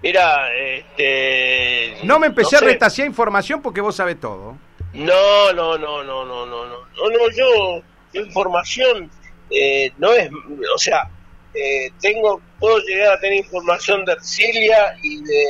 Mira, 0.01 0.47
este... 0.55 1.97
No 2.05 2.19
me 2.19 2.27
empecé 2.27 2.55
a 2.55 2.61
retasear 2.61 3.05
información 3.05 3.61
porque 3.61 3.81
vos 3.81 3.97
sabés 3.97 4.17
todo. 4.17 4.57
No, 4.93 5.51
no, 5.53 5.77
no, 5.77 6.03
no, 6.03 6.23
no, 6.23 6.45
no, 6.45 6.65
no, 6.65 6.65
no, 6.65 7.31
yo, 7.35 7.83
información 8.13 9.11
eh, 9.49 9.91
no 9.97 10.13
es, 10.13 10.29
o 10.73 10.77
sea, 10.77 11.09
eh, 11.55 11.91
tengo, 12.01 12.41
puedo 12.59 12.79
llegar 12.79 13.13
a 13.13 13.19
tener 13.19 13.37
información 13.39 14.05
de 14.05 14.13
Ercilia 14.13 14.95
y 15.01 15.23
de, 15.23 15.45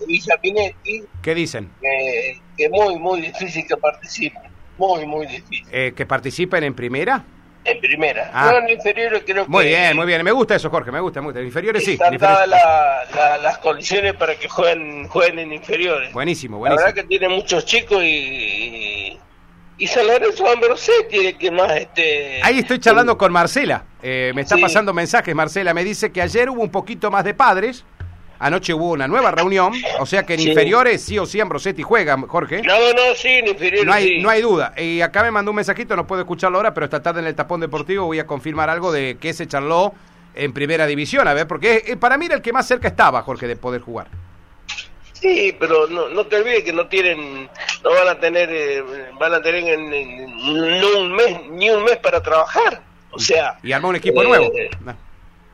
de 0.00 0.06
Villa 0.06 0.36
Pinetti, 0.40 1.02
¿Qué 1.22 1.34
dicen? 1.34 1.70
que 1.80 2.38
que 2.56 2.64
es 2.64 2.70
muy, 2.70 2.96
muy 2.98 3.20
difícil 3.22 3.66
que 3.66 3.76
participen, 3.78 4.42
muy, 4.78 5.06
muy 5.06 5.26
difícil, 5.26 5.66
Eh, 5.72 5.92
¿Que 5.96 6.04
participen 6.06 6.64
en 6.64 6.74
primera? 6.74 7.24
en 7.64 7.78
primera. 7.80 8.28
Ah. 8.34 8.50
No, 8.50 8.58
en 8.58 8.70
inferiores 8.70 9.22
creo 9.24 9.46
Muy 9.46 9.62
que 9.62 9.68
bien, 9.70 9.94
muy 9.96 10.04
bien. 10.04 10.24
Me 10.24 10.32
gusta 10.32 10.56
eso, 10.56 10.68
Jorge, 10.68 10.90
me 10.90 10.98
gusta, 10.98 11.20
me 11.20 11.26
gusta. 11.28 11.38
En 11.38 11.46
Inferiores 11.46 11.84
sí. 11.84 11.92
están 11.92 12.16
dadas 12.18 12.48
la- 12.48 13.04
la- 13.14 13.38
las 13.38 13.58
condiciones 13.58 14.14
para 14.14 14.34
que 14.34 14.48
jueguen, 14.48 15.06
jueguen 15.06 15.38
en 15.38 15.52
inferiores. 15.52 16.12
Buenísimo, 16.12 16.56
La 16.56 16.58
buenísimo. 16.58 16.84
verdad 16.86 16.94
que 17.02 17.06
tiene 17.08 17.28
muchos 17.28 17.64
chicos 17.64 18.02
y, 18.02 18.06
y, 18.06 19.20
y 19.78 19.86
San 19.86 20.06
Lorenzo 20.06 20.48
Ambrosetti 20.48 21.16
es 21.18 21.24
el 21.26 21.38
que 21.38 21.50
más 21.50 21.72
este 21.76 22.40
Ahí 22.42 22.58
estoy 22.60 22.78
charlando 22.78 23.16
con 23.18 23.32
Marcela. 23.32 23.84
Eh, 24.02 24.32
me 24.34 24.42
está 24.42 24.56
Sí. 24.56 24.62
pasando 24.62 24.92
mensajes, 24.92 25.34
Marcela. 25.34 25.74
Me 25.74 25.82
dice 25.84 26.12
que 26.12 26.22
ayer 26.22 26.48
hubo 26.50 26.62
un 26.62 26.70
poquito 26.70 27.10
más 27.10 27.24
de 27.24 27.34
padres. 27.34 27.84
Anoche 28.38 28.74
hubo 28.74 28.90
una 28.90 29.06
nueva 29.06 29.30
reunión. 29.30 29.72
O 30.00 30.06
sea 30.06 30.24
que 30.24 30.34
en 30.34 30.40
Sí. 30.40 30.48
inferiores 30.50 31.02
sí 31.02 31.18
o 31.18 31.26
sí 31.26 31.40
Ambrosetti 31.40 31.82
juega, 31.82 32.16
Jorge. 32.26 32.60
No, 32.62 32.74
no, 32.92 33.14
sí, 33.16 33.28
en 33.28 33.48
inferiores 33.48 33.84
No 33.86 33.92
hay, 33.92 34.08
sí. 34.08 34.18
no 34.20 34.28
hay 34.30 34.42
duda. 34.42 34.74
Y 34.76 35.00
acá 35.00 35.22
me 35.22 35.30
mandó 35.30 35.52
un 35.52 35.56
mensajito, 35.56 35.94
no 35.96 36.06
puedo 36.06 36.22
escucharlo 36.22 36.58
ahora, 36.58 36.74
pero 36.74 36.84
esta 36.84 37.00
tarde 37.02 37.20
en 37.20 37.26
el 37.26 37.34
tapón 37.36 37.60
deportivo 37.60 38.06
voy 38.06 38.18
a 38.18 38.26
confirmar 38.26 38.68
algo 38.68 38.90
de 38.92 39.16
que 39.20 39.32
se 39.32 39.46
charló 39.46 39.94
en 40.34 40.52
primera 40.52 40.86
división. 40.86 41.28
A 41.28 41.34
ver, 41.34 41.46
porque 41.46 41.84
eh, 41.86 41.96
para 41.96 42.16
mí 42.18 42.26
era 42.26 42.34
el 42.34 42.42
que 42.42 42.52
más 42.52 42.66
cerca 42.66 42.88
estaba, 42.88 43.22
Jorge, 43.22 43.46
de 43.46 43.54
poder 43.56 43.80
jugar. 43.80 44.08
Sí, 45.22 45.56
pero 45.58 45.86
no, 45.86 46.08
no 46.08 46.26
te 46.26 46.34
olvides 46.36 46.64
que 46.64 46.72
no 46.72 46.88
tienen, 46.88 47.48
no 47.84 47.90
van 47.90 48.08
a 48.08 48.18
tener, 48.18 48.48
eh, 48.52 48.82
van 49.20 49.32
a 49.34 49.40
tener 49.40 49.62
en- 49.68 49.94
en- 49.94 50.80
no 50.80 50.98
un 50.98 51.12
mes, 51.12 51.48
ni 51.48 51.70
un 51.70 51.84
mes 51.84 51.96
para 51.98 52.20
trabajar. 52.20 52.82
O 53.12 53.20
sea, 53.20 53.56
Y 53.62 53.70
armó 53.70 53.88
un 53.90 53.96
equipo 53.96 54.20
eh, 54.22 54.26
nuevo. 54.26 54.50
Ah, 54.86 54.96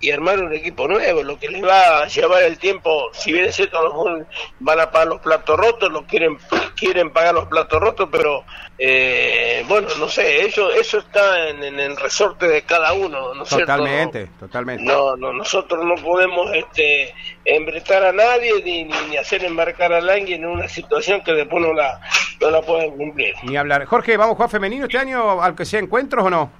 y 0.01 0.11
armar 0.11 0.39
un 0.41 0.55
equipo 0.55 0.87
nuevo, 0.89 1.23
lo 1.25 1.39
que 1.39 1.49
les 1.49 1.63
va 1.63 2.05
a 2.05 2.07
llevar 2.07 2.45
el 2.45 2.57
tiempo, 2.59 3.11
si 3.13 3.33
bien 3.33 3.47
es 3.47 3.57
cierto, 3.57 3.79
a 3.79 3.83
lo 3.83 3.89
mejor 3.91 4.27
van 4.61 4.81
a 4.81 4.91
pagar 4.91 5.09
los 5.09 5.21
platos 5.21 5.59
rotos, 5.59 5.91
lo 5.93 6.07
quieren 6.07 6.39
quieren 6.79 7.11
pagar 7.11 7.35
los 7.35 7.47
platos 7.47 7.81
rotos, 7.81 8.09
pero 8.11 8.45
eh, 8.79 9.65
bueno, 9.69 9.89
no 9.99 10.09
sé, 10.09 10.47
eso 10.47 10.71
eso 10.71 10.99
está 10.99 11.49
en, 11.49 11.65
en 11.65 11.81
el 11.81 11.97
resorte 11.97 12.47
de 12.47 12.63
cada 12.63 12.93
uno, 12.93 13.35
¿no 13.35 13.45
cierto? 13.45 13.67
Totalmente, 13.67 14.29
totalmente. 14.39 14.85
No, 14.85 15.17
no, 15.17 15.33
nosotros 15.33 15.85
no 15.85 15.97
podemos 15.97 16.51
este, 16.55 17.13
embretar 17.45 18.05
a 18.05 18.13
nadie 18.13 18.53
ni, 18.65 18.85
ni, 18.85 18.95
ni 19.11 19.17
hacer 19.17 19.45
embarcar 19.45 19.93
a 19.93 19.99
alguien 19.99 20.45
en 20.45 20.51
una 20.51 20.69
situación 20.69 21.23
que 21.23 21.33
después 21.33 21.63
no 21.63 21.73
la, 21.73 22.01
no 22.41 22.51
la 22.51 22.63
pueden 22.63 22.91
cumplir. 22.97 23.35
Ni 23.43 23.57
hablar. 23.57 23.85
Jorge, 23.87 24.17
¿vamos 24.17 24.35
a 24.35 24.37
jugar 24.37 24.51
femenino 24.51 24.85
este 24.85 24.99
año, 24.99 25.21
aunque 25.43 25.65
sea 25.65 25.81
encuentros 25.81 26.25
o 26.25 26.31
no? 26.31 26.51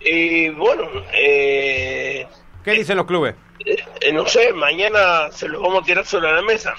Y 0.00 0.48
bueno, 0.50 0.88
eh, 1.12 2.26
¿Qué 2.64 2.70
dicen 2.72 2.96
los 2.96 3.06
clubes? 3.06 3.34
eh, 3.66 4.12
no 4.12 4.26
sé, 4.26 4.52
mañana 4.52 5.30
se 5.30 5.48
los 5.48 5.60
vamos 5.60 5.82
a 5.82 5.86
tirar 5.86 6.04
sobre 6.06 6.32
la 6.32 6.42
mesa. 6.42 6.74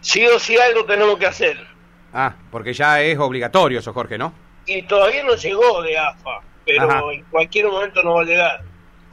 Sí 0.00 0.26
o 0.26 0.38
sí 0.38 0.56
algo 0.58 0.84
tenemos 0.84 1.18
que 1.18 1.26
hacer. 1.26 1.73
Ah, 2.14 2.34
porque 2.50 2.72
ya 2.72 3.02
es 3.02 3.18
obligatorio 3.18 3.80
eso, 3.80 3.92
Jorge, 3.92 4.16
¿no? 4.16 4.32
Y 4.66 4.82
todavía 4.82 5.24
no 5.24 5.34
llegó 5.34 5.82
de 5.82 5.98
AFA, 5.98 6.40
pero 6.64 6.88
Ajá. 6.88 7.02
en 7.12 7.24
cualquier 7.24 7.66
momento 7.66 8.02
nos 8.02 8.16
va 8.16 8.20
a 8.20 8.24
llegar. 8.24 8.62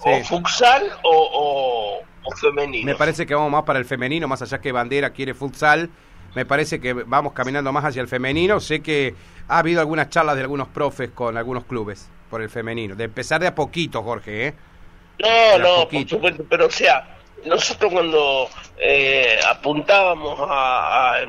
Sí. 0.03 0.09
O 0.09 0.23
futsal 0.23 0.83
o, 1.03 1.09
o, 1.33 2.03
o 2.23 2.35
femenino. 2.37 2.85
Me 2.85 2.95
parece 2.95 3.25
que 3.25 3.35
vamos 3.35 3.51
más 3.51 3.63
para 3.63 3.79
el 3.79 3.85
femenino, 3.85 4.27
más 4.27 4.41
allá 4.41 4.59
que 4.61 4.71
Bandera 4.71 5.09
quiere 5.09 5.33
futsal. 5.33 5.89
Me 6.35 6.45
parece 6.45 6.79
que 6.79 6.93
vamos 6.93 7.33
caminando 7.33 7.71
más 7.73 7.83
hacia 7.85 8.01
el 8.01 8.07
femenino. 8.07 8.59
Sé 8.59 8.81
que 8.81 9.13
ha 9.49 9.57
habido 9.57 9.81
algunas 9.81 10.09
charlas 10.09 10.35
de 10.37 10.43
algunos 10.43 10.67
profes 10.69 11.09
con 11.11 11.37
algunos 11.37 11.65
clubes. 11.65 12.09
por 12.29 12.41
el 12.41 12.49
femenino. 12.49 12.95
De 12.95 13.03
empezar 13.03 13.41
de 13.41 13.47
a 13.47 13.53
poquito, 13.55 14.01
Jorge, 14.03 14.47
¿eh? 14.47 14.53
No, 15.19 15.57
no, 15.59 15.87
por 15.89 16.07
supuesto, 16.07 16.45
pero 16.49 16.67
o 16.67 16.71
sea, 16.71 17.17
nosotros 17.45 17.91
cuando 17.91 18.47
eh, 18.79 19.37
apuntábamos 19.45 20.39
a, 20.49 21.15
a, 21.15 21.25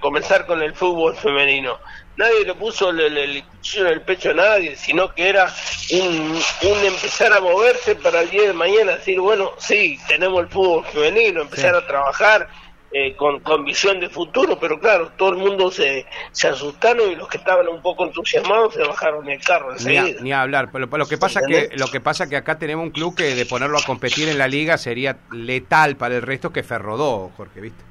comenzar 0.00 0.46
con 0.46 0.62
el 0.62 0.74
fútbol 0.74 1.16
femenino, 1.16 1.78
nadie 2.16 2.44
le 2.44 2.54
puso 2.54 2.90
el, 2.90 3.00
el, 3.00 3.36
en 3.36 3.86
el 3.86 4.00
pecho 4.02 4.30
a 4.30 4.34
nadie, 4.34 4.76
sino 4.76 5.14
que 5.14 5.28
era 5.28 5.52
un, 5.92 6.40
un, 6.62 6.84
empezar 6.84 7.32
a 7.32 7.40
moverse 7.40 7.94
para 7.96 8.22
el 8.22 8.30
día 8.30 8.48
de 8.48 8.52
mañana, 8.52 8.96
decir, 8.96 9.20
bueno, 9.20 9.52
sí, 9.58 9.98
tenemos 10.08 10.42
el 10.42 10.48
fútbol 10.48 10.84
femenino, 10.86 11.42
empezar 11.42 11.74
a 11.74 11.86
trabajar 11.86 12.48
eh, 12.92 13.14
con, 13.16 13.40
con, 13.40 13.64
visión 13.64 14.00
de 14.00 14.08
futuro, 14.08 14.58
pero 14.58 14.78
claro, 14.80 15.10
todo 15.16 15.30
el 15.30 15.36
mundo 15.36 15.70
se, 15.70 16.06
se 16.32 16.48
asustaron 16.48 17.10
y 17.10 17.16
los 17.16 17.28
que 17.28 17.36
estaban 17.36 17.68
un 17.68 17.82
poco 17.82 18.06
entusiasmados 18.06 18.74
se 18.74 18.82
bajaron 18.82 19.28
el 19.28 19.42
carro 19.42 19.72
enseguida. 19.72 20.20
Ni, 20.22 20.32
a, 20.32 20.42
hablar, 20.42 20.70
pero, 20.72 20.86
lo 20.86 21.06
que 21.06 21.18
pasa 21.18 21.42
que 21.46 21.70
lo 21.76 21.88
que 21.88 22.00
pasa 22.00 22.28
que 22.28 22.36
acá 22.36 22.58
tenemos 22.58 22.84
un 22.84 22.90
club 22.92 23.14
que 23.14 23.34
de 23.34 23.44
ponerlo 23.44 23.76
a 23.78 23.82
competir 23.82 24.28
en 24.28 24.38
la 24.38 24.48
liga 24.48 24.78
sería 24.78 25.18
letal 25.30 25.96
para 25.96 26.16
el 26.16 26.22
resto 26.22 26.52
que 26.52 26.62
Ferrodó, 26.62 27.32
Jorge, 27.36 27.60
¿viste? 27.60 27.84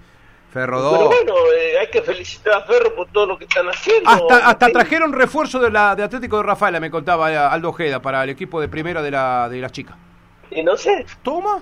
Pero 0.56 1.08
bueno, 1.08 1.34
eh, 1.54 1.80
hay 1.82 1.88
que 1.88 2.02
felicitar 2.02 2.54
a 2.54 2.62
Ferro 2.62 2.96
por 2.96 3.10
todo 3.10 3.26
lo 3.26 3.38
que 3.38 3.44
están 3.44 3.68
haciendo. 3.68 4.10
Hasta, 4.10 4.38
hasta 4.48 4.70
trajeron 4.70 5.12
refuerzo 5.12 5.60
de 5.60 5.70
la 5.70 5.98
de 5.98 6.04
Atlético 6.04 6.38
de 6.38 6.44
Rafaela, 6.44 6.80
me 6.80 6.90
contaba 6.90 7.52
Aldo 7.52 7.68
Ojeda, 7.68 8.02
para 8.02 8.24
el 8.24 8.30
equipo 8.30 8.62
de 8.62 8.70
primera 8.70 9.02
de 9.02 9.12
la 9.12 9.50
de 9.50 9.60
las 9.60 9.74
chicas. 9.74 9.98
Y 10.52 10.64
no 10.64 10.78
sé. 10.78 11.06
Toma. 11.24 11.62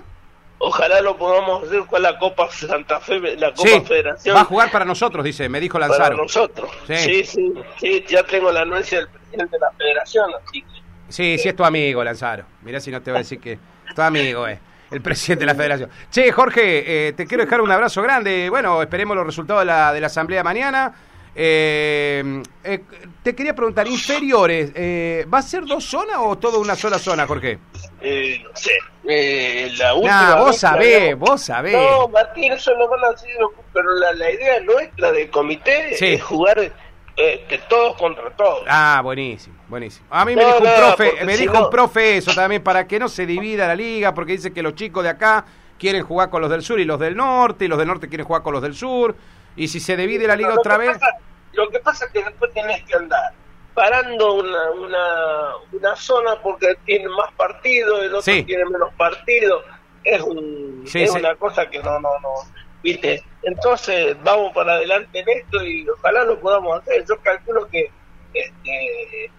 Ojalá 0.58 1.00
lo 1.00 1.16
podamos 1.16 1.64
hacer 1.64 1.80
con 1.86 2.02
la 2.02 2.16
Copa 2.20 2.48
Santa 2.52 3.00
Fe, 3.00 3.18
la 3.36 3.52
Copa 3.52 3.80
Federación. 3.80 4.36
Va 4.36 4.42
a 4.42 4.44
jugar 4.44 4.70
para 4.70 4.84
nosotros, 4.84 5.24
dice, 5.24 5.48
me 5.48 5.58
dijo 5.58 5.76
Lanzaro. 5.76 6.04
Para 6.04 6.16
nosotros. 6.16 6.70
Sí. 6.86 7.24
sí, 7.24 7.52
sí, 7.80 8.04
ya 8.06 8.22
tengo 8.22 8.52
la 8.52 8.60
anuencia 8.60 8.98
del 8.98 9.08
presidente 9.08 9.56
de 9.56 9.60
la 9.60 9.72
Federación, 9.72 10.30
así 10.40 10.62
que... 10.62 10.82
Sí, 11.08 11.38
sí 11.38 11.48
es 11.48 11.56
tu 11.56 11.64
amigo, 11.64 12.04
Lanzaro. 12.04 12.44
Mirá 12.62 12.78
si 12.78 12.92
no 12.92 13.02
te 13.02 13.10
va 13.10 13.18
a 13.18 13.22
decir 13.22 13.40
que 13.40 13.58
tu 13.92 14.02
amigo, 14.02 14.46
eh. 14.46 14.60
El 14.90 15.00
presidente 15.00 15.40
de 15.44 15.46
la 15.46 15.54
federación. 15.54 15.90
Che, 16.10 16.30
Jorge, 16.30 17.08
eh, 17.08 17.12
te 17.14 17.26
quiero 17.26 17.44
dejar 17.44 17.60
un 17.60 17.70
abrazo 17.70 18.02
grande. 18.02 18.48
Bueno, 18.50 18.80
esperemos 18.82 19.16
los 19.16 19.26
resultados 19.26 19.62
de 19.62 19.66
la, 19.66 19.92
de 19.92 20.00
la 20.00 20.06
asamblea 20.06 20.42
mañana. 20.44 20.94
Eh, 21.36 22.42
eh, 22.62 22.80
te 23.22 23.34
quería 23.34 23.54
preguntar, 23.56 23.88
inferiores, 23.88 24.70
eh, 24.74 25.26
¿va 25.32 25.38
a 25.38 25.42
ser 25.42 25.64
dos 25.64 25.84
zonas 25.84 26.16
o 26.20 26.38
toda 26.38 26.58
una 26.58 26.76
sola 26.76 26.96
zona, 26.98 27.26
Jorge? 27.26 27.58
Eh, 28.00 28.40
no 28.44 28.50
sé. 28.54 28.70
Eh, 29.06 29.72
la 29.76 29.94
última 29.94 30.36
vos 30.36 30.56
sabés, 30.56 31.18
vos 31.18 31.42
sabés. 31.42 31.72
No, 31.74 32.08
Martín, 32.08 32.52
eso 32.52 32.72
lo 32.76 32.88
van 32.88 33.04
a 33.04 33.10
decir, 33.10 33.30
pero 33.72 33.90
la, 33.96 34.12
la 34.12 34.30
idea 34.30 34.60
nuestra 34.60 35.10
del 35.10 35.28
comité 35.28 36.14
es 36.14 36.22
jugar 36.22 36.72
eh, 37.16 37.60
todos 37.68 37.96
contra 37.96 38.30
todos. 38.30 38.62
Ah, 38.68 39.00
buenísimo, 39.02 39.56
buenísimo. 39.74 40.06
A 40.08 40.24
mí 40.24 40.36
me 40.36 40.44
dijo 40.44 40.58
un 40.58 40.74
profe, 40.76 41.24
me 41.24 41.36
dijo 41.36 41.64
un 41.64 41.70
profe 41.70 42.16
eso 42.18 42.32
también, 42.32 42.62
para 42.62 42.86
que 42.86 43.00
no 43.00 43.08
se 43.08 43.26
divida 43.26 43.66
la 43.66 43.74
liga, 43.74 44.14
porque 44.14 44.32
dice 44.32 44.52
que 44.52 44.62
los 44.62 44.76
chicos 44.76 45.02
de 45.02 45.10
acá 45.10 45.44
quieren 45.78 46.04
jugar 46.04 46.30
con 46.30 46.40
los 46.40 46.50
del 46.50 46.62
sur 46.62 46.78
y 46.78 46.84
los 46.84 47.00
del 47.00 47.16
norte, 47.16 47.64
y 47.64 47.68
los 47.68 47.78
del 47.78 47.88
norte 47.88 48.08
quieren 48.08 48.24
jugar 48.24 48.42
con 48.42 48.52
los 48.52 48.62
del 48.62 48.74
sur. 48.74 49.16
Y 49.56 49.66
si 49.66 49.80
se 49.80 49.96
divide 49.96 50.28
la 50.28 50.36
liga 50.36 50.54
otra 50.54 50.76
vez... 50.76 50.96
lo 51.52 51.68
que 51.70 51.80
pasa 51.80 52.06
es 52.06 52.12
que 52.12 52.22
después 52.22 52.52
tenés 52.52 52.84
que 52.84 52.94
andar 52.94 53.32
parando 53.74 54.34
una, 54.34 54.70
una, 54.70 55.52
una 55.72 55.96
zona 55.96 56.40
porque 56.40 56.76
tiene 56.84 57.08
más 57.08 57.32
partidos, 57.32 58.04
el 58.04 58.14
otro 58.14 58.32
tiene 58.44 58.64
menos 58.66 58.94
partidos. 58.96 59.64
Es, 60.04 60.20
un, 60.20 60.84
es 60.92 61.10
una 61.10 61.34
cosa 61.34 61.68
que 61.68 61.80
no, 61.80 61.98
no, 61.98 62.10
no, 62.20 62.34
viste. 62.82 63.24
Entonces 63.42 64.16
vamos 64.22 64.52
para 64.54 64.74
adelante 64.74 65.18
en 65.18 65.28
esto 65.28 65.64
y 65.64 65.88
ojalá 65.88 66.24
lo 66.24 66.38
podamos 66.38 66.80
hacer. 66.80 67.04
Yo 67.08 67.18
calculo 67.20 67.66
que 67.68 67.90
este, 68.34 69.30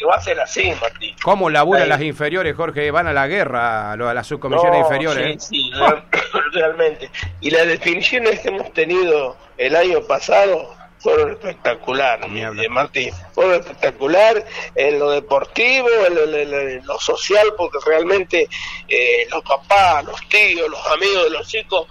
que 0.00 0.06
va 0.06 0.14
a 0.14 0.20
ser 0.22 0.40
así, 0.40 0.72
Martín. 0.80 1.14
¿Cómo 1.22 1.50
laburan 1.50 1.86
las 1.86 2.00
inferiores, 2.00 2.56
Jorge? 2.56 2.90
Van 2.90 3.06
a 3.06 3.12
la 3.12 3.26
guerra, 3.26 3.92
a 3.92 3.96
las 4.14 4.26
subcomisiones 4.26 4.80
inferiores. 4.80 5.44
Sí, 5.44 5.70
sí, 5.70 5.72
realmente. 6.54 7.10
Y 7.42 7.50
las 7.50 7.66
definiciones 7.66 8.40
que 8.40 8.48
hemos 8.48 8.72
tenido 8.72 9.36
el 9.58 9.76
año 9.76 10.00
pasado 10.00 10.74
fueron 11.00 11.32
espectaculares, 11.32 12.26
eh, 12.32 12.68
Martín. 12.70 13.12
Fueron 13.34 13.60
espectacular 13.60 14.42
en 14.74 14.98
lo 14.98 15.10
deportivo, 15.10 15.88
en 16.06 16.86
lo, 16.86 16.98
social, 16.98 17.48
porque 17.58 17.78
realmente 17.84 18.48
eh, 18.88 19.26
los 19.30 19.42
papás, 19.42 20.04
los 20.06 20.28
tíos, 20.30 20.66
los 20.70 20.86
amigos 20.92 21.24
de 21.24 21.30
los 21.30 21.46
chicos 21.46 21.86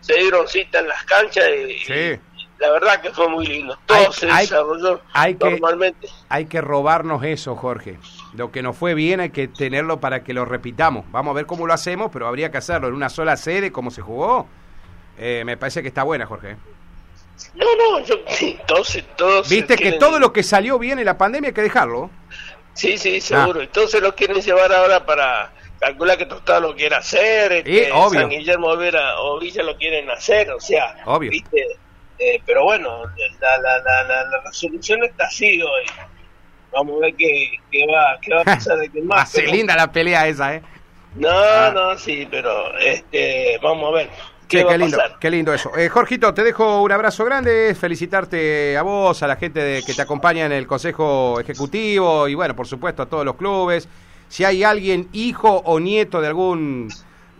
se 0.00 0.14
dieron 0.14 0.48
cita 0.48 0.80
en 0.80 0.88
las 0.88 1.04
canchas 1.04 1.48
y, 1.48 2.18
la 2.58 2.70
verdad 2.70 3.00
que 3.00 3.10
fue 3.10 3.28
muy 3.28 3.46
lindo. 3.46 3.78
Todo 3.86 4.12
se 4.12 4.26
desarrolló 4.26 5.00
normalmente. 5.40 6.08
hay 6.28 6.46
que 6.46 6.60
robarnos 6.60 7.22
eso, 7.24 7.56
Jorge. 7.56 7.98
Lo 8.34 8.50
que 8.50 8.62
nos 8.62 8.76
fue 8.76 8.94
bien 8.94 9.20
hay 9.20 9.30
que 9.30 9.48
tenerlo 9.48 10.00
para 10.00 10.24
que 10.24 10.34
lo 10.34 10.44
repitamos. 10.44 11.04
Vamos 11.10 11.32
a 11.32 11.34
ver 11.34 11.46
cómo 11.46 11.66
lo 11.66 11.74
hacemos, 11.74 12.10
pero 12.12 12.26
habría 12.26 12.50
que 12.50 12.58
hacerlo 12.58 12.88
en 12.88 12.94
una 12.94 13.08
sola 13.08 13.36
sede, 13.36 13.72
como 13.72 13.90
se 13.90 14.02
jugó. 14.02 14.46
Eh, 15.18 15.42
me 15.44 15.56
parece 15.56 15.82
que 15.82 15.88
está 15.88 16.02
buena, 16.02 16.26
Jorge. 16.26 16.56
No, 17.54 17.66
no, 17.76 18.04
yo, 18.04 18.16
todos, 18.66 18.96
todos 19.16 19.48
Viste 19.48 19.76
que 19.76 19.92
todo 19.92 20.20
lo 20.20 20.32
que 20.32 20.42
salió 20.42 20.78
bien 20.78 20.98
en 20.98 21.04
la 21.04 21.18
pandemia 21.18 21.48
hay 21.48 21.54
que 21.54 21.62
dejarlo. 21.62 22.10
Sí, 22.74 22.98
sí, 22.98 23.20
seguro. 23.20 23.60
Ah. 23.60 23.64
Entonces 23.64 24.00
lo 24.00 24.14
quieren 24.14 24.40
llevar 24.40 24.72
ahora 24.72 25.04
para 25.04 25.52
calcular 25.80 26.16
que 26.16 26.26
Tostado 26.26 26.60
lo 26.60 26.74
quiere 26.74 26.94
hacer, 26.96 27.52
este, 27.52 27.90
San 28.12 28.28
Guillermo 28.28 28.76
Vera 28.76 29.20
o 29.20 29.38
Villa 29.38 29.62
lo 29.62 29.76
quieren 29.76 30.08
hacer, 30.10 30.50
o 30.50 30.60
sea, 30.60 30.96
obvio. 31.04 31.30
¿viste? 31.30 31.66
Eh, 32.18 32.40
pero 32.46 32.64
bueno, 32.64 33.02
la, 33.40 33.58
la, 33.58 33.78
la, 33.78 34.24
la, 34.24 34.40
resolución 34.44 35.02
está 35.04 35.24
así 35.24 35.60
hoy. 35.60 35.84
Vamos 36.72 36.96
a 36.96 37.06
ver 37.06 37.14
qué, 37.16 37.58
qué, 37.70 37.86
va, 37.86 38.18
qué 38.20 38.34
va 38.34 38.40
a 38.42 38.44
pasar 38.44 38.78
de 38.78 38.88
que 38.88 39.02
más. 39.02 39.30
Ser 39.30 39.48
linda 39.48 39.76
la 39.76 39.90
pelea 39.90 40.26
esa, 40.28 40.54
¿eh? 40.54 40.62
No, 41.16 41.30
ah. 41.30 41.70
no, 41.74 41.98
sí, 41.98 42.26
pero 42.30 42.76
este, 42.78 43.58
vamos 43.62 43.92
a 43.92 43.96
ver. 43.96 44.10
¿Qué, 44.48 44.64
qué 44.64 44.78
lindo, 44.78 44.98
qué 45.18 45.30
lindo 45.30 45.54
eso. 45.54 45.76
Eh, 45.76 45.88
Jorgito, 45.88 46.34
te 46.34 46.44
dejo 46.44 46.82
un 46.82 46.92
abrazo 46.92 47.24
grande, 47.24 47.74
felicitarte 47.74 48.76
a 48.76 48.82
vos, 48.82 49.22
a 49.22 49.26
la 49.26 49.36
gente 49.36 49.60
de, 49.60 49.82
que 49.82 49.94
te 49.94 50.02
acompaña 50.02 50.44
en 50.44 50.52
el 50.52 50.66
Consejo 50.66 51.40
Ejecutivo 51.40 52.28
y 52.28 52.34
bueno, 52.34 52.54
por 52.54 52.66
supuesto 52.66 53.02
a 53.02 53.06
todos 53.06 53.24
los 53.24 53.36
clubes. 53.36 53.88
Si 54.28 54.44
hay 54.44 54.62
alguien, 54.62 55.08
hijo 55.12 55.62
o 55.64 55.80
nieto 55.80 56.20
de 56.20 56.28
algún 56.28 56.88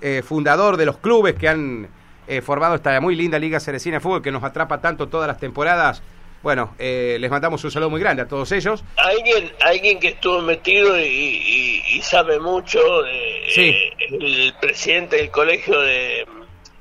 eh, 0.00 0.22
fundador 0.24 0.76
de 0.76 0.86
los 0.86 0.98
clubes 0.98 1.34
que 1.34 1.48
han 1.48 1.88
eh, 2.26 2.40
formado 2.42 2.74
esta 2.74 3.00
muy 3.00 3.14
linda 3.14 3.38
Liga 3.38 3.60
Cerecina 3.60 3.96
de 3.96 4.00
Fútbol 4.00 4.22
que 4.22 4.30
nos 4.30 4.42
atrapa 4.44 4.80
tanto 4.80 5.08
todas 5.08 5.28
las 5.28 5.38
temporadas, 5.38 6.02
bueno, 6.42 6.74
eh, 6.78 7.16
les 7.20 7.30
mandamos 7.30 7.64
un 7.64 7.70
saludo 7.70 7.90
muy 7.90 8.00
grande 8.00 8.22
a 8.22 8.28
todos 8.28 8.52
ellos. 8.52 8.84
Alguien, 8.96 9.50
alguien 9.60 9.98
que 9.98 10.08
estuvo 10.08 10.42
metido 10.42 10.98
y, 11.00 12.00
sabe 12.02 12.38
mucho, 12.38 12.78
de, 13.02 13.92
el 14.10 14.54
presidente 14.60 15.16
del 15.16 15.30
colegio 15.30 15.80
de 15.80 16.26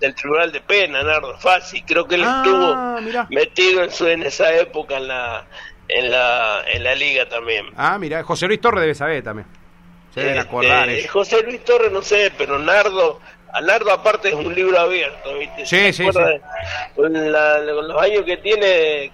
del 0.04 0.16
Tribunal 0.16 0.52
de 0.52 0.60
Pena, 0.60 1.02
Nardo 1.02 1.38
Fassi, 1.38 1.82
creo 1.84 2.06
que 2.06 2.16
él 2.16 2.24
ah, 2.26 2.44
estuvo 2.44 3.26
metido 3.30 3.84
en, 3.84 3.92
su, 3.92 4.06
en 4.06 4.24
esa 4.24 4.54
época 4.54 4.98
en 4.98 5.08
la, 5.08 5.48
en 5.88 6.12
la, 6.12 6.62
en 6.68 6.84
la 6.84 6.94
liga 6.94 7.30
también. 7.30 7.68
Ah, 7.78 7.98
mira, 7.98 8.22
José 8.24 8.48
Luis 8.48 8.60
Torres 8.60 8.82
debe 8.82 8.96
saber 8.96 9.24
también. 9.24 9.48
Se 10.14 10.20
deben 10.20 10.38
este, 10.38 10.50
acordar. 10.50 10.90
José 11.08 11.42
Luis 11.44 11.64
Torres 11.64 11.92
no 11.92 12.02
sé, 12.02 12.34
pero 12.38 12.60
Nardo, 12.60 13.22
a 13.54 13.62
Nardo 13.62 13.92
aparte 13.92 14.30
es 14.30 14.34
un 14.34 14.54
libro 14.54 14.80
abierto, 14.80 15.38
¿viste? 15.38 15.66
Sí, 15.66 15.94
sí, 15.94 16.06
sí. 16.12 16.20
Con, 16.96 17.14
los 17.14 18.02
años 18.02 18.24
que 18.26 18.38
tiene, 18.38 19.12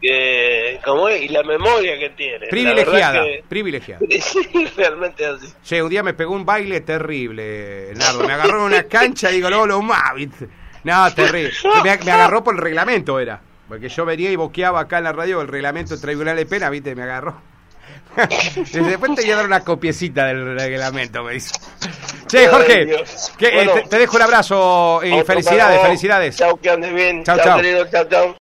que, 0.00 0.80
como 0.84 1.08
es, 1.08 1.22
y 1.22 1.28
la 1.28 1.42
memoria 1.42 1.98
que 1.98 2.10
tiene. 2.10 2.46
Privilegiada, 2.46 3.24
privilegiada. 3.48 4.06
Sí, 4.20 4.66
realmente 4.76 5.26
así. 5.26 5.52
Sí, 5.62 5.80
un 5.80 5.90
día 5.90 6.04
me 6.04 6.14
pegó 6.14 6.34
un 6.34 6.46
baile 6.46 6.80
terrible, 6.80 7.92
Nardo. 7.96 8.24
Me 8.24 8.32
agarró 8.32 8.58
en 8.58 8.64
una 8.74 8.84
cancha 8.84 9.30
y 9.30 9.36
digo, 9.36 9.50
no, 9.50 9.66
lo 9.66 9.82
más, 9.82 10.14
No, 10.84 11.12
terrible. 11.12 11.52
Me, 11.82 11.90
agarró 11.90 12.44
por 12.44 12.54
el 12.54 12.60
reglamento, 12.60 13.18
era. 13.18 13.40
Porque 13.68 13.88
yo 13.88 14.04
venía 14.04 14.30
y 14.30 14.36
boqueaba 14.36 14.78
acá 14.78 14.98
en 14.98 15.04
la 15.04 15.12
radio 15.12 15.40
el 15.40 15.48
reglamento 15.48 15.98
Tribunal 15.98 16.36
de 16.36 16.46
Pena, 16.46 16.70
¿viste? 16.70 16.94
Me 16.94 17.02
agarró. 17.02 17.42
Después 18.72 19.14
te 19.14 19.22
voy 19.22 19.30
a 19.30 19.36
dar 19.36 19.46
una 19.46 19.60
copiecita 19.60 20.26
del 20.26 20.58
reglamento, 20.58 21.22
me 21.22 21.34
dice. 21.34 21.54
Che, 22.26 22.48
Jorge, 22.48 23.04
que, 23.38 23.62
eh, 23.62 23.84
te, 23.88 23.98
dejo 23.98 24.16
un 24.16 24.22
abrazo 24.22 25.00
y 25.04 25.22
felicidades, 25.22 25.80
felicidades. 25.80 26.36
Chao, 26.36 26.56
que 26.56 26.70
andes 26.70 26.92
bien. 26.92 27.22
Chao, 27.22 27.38
chao. 27.38 27.60
chao, 27.90 28.08
chao. 28.08 28.34